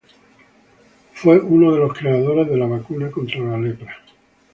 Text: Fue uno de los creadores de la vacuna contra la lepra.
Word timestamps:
Fue 1.13 1.39
uno 1.39 1.71
de 1.73 1.77
los 1.77 1.93
creadores 1.95 2.49
de 2.49 2.57
la 2.57 2.65
vacuna 2.65 3.11
contra 3.11 3.39
la 3.41 3.59
lepra. 3.59 3.95